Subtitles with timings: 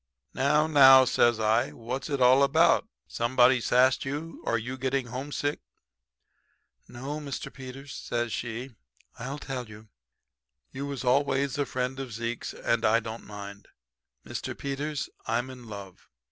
[0.33, 2.87] "'Now, now,' says I, 'what's it all about?
[3.05, 5.59] Somebody sassed you or you getting homesick?'
[6.87, 7.53] "'No, Mr.
[7.53, 8.71] Peters,' says she.
[9.19, 9.89] 'I'll tell you.
[10.71, 13.67] You was always a friend of Zeke's, and I don't mind.
[14.25, 14.57] Mr.
[14.57, 16.09] Peters, I'm in love.